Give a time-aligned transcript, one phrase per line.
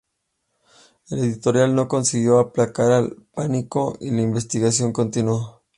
[1.11, 5.61] El editorial no consiguió aplacar el pánico y la investigación continuó.